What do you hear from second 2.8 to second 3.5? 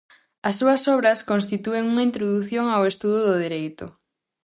estudo do